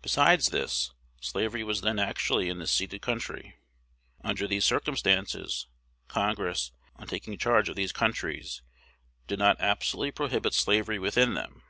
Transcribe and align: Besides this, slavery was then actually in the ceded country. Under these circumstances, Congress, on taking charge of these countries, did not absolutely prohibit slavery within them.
Besides 0.00 0.50
this, 0.50 0.92
slavery 1.20 1.64
was 1.64 1.80
then 1.80 1.98
actually 1.98 2.48
in 2.48 2.60
the 2.60 2.68
ceded 2.68 3.02
country. 3.02 3.56
Under 4.22 4.46
these 4.46 4.64
circumstances, 4.64 5.66
Congress, 6.06 6.70
on 6.94 7.08
taking 7.08 7.36
charge 7.36 7.68
of 7.68 7.74
these 7.74 7.90
countries, 7.90 8.62
did 9.26 9.40
not 9.40 9.56
absolutely 9.60 10.12
prohibit 10.12 10.54
slavery 10.54 11.00
within 11.00 11.34
them. 11.34 11.64